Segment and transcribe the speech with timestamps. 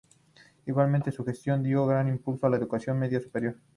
[0.65, 3.55] Igualmente, su gestión dio gran impulso a la Educación media superior.